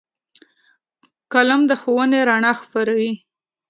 قلم 1.33 1.61
د 1.69 1.71
ښوونې 1.81 2.19
رڼا 2.29 2.51
خپروي 2.61 3.11